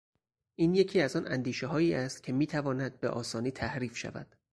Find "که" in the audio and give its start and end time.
2.23-2.33